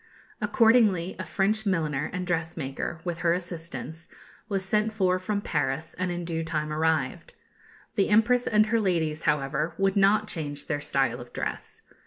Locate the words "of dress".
11.21-11.83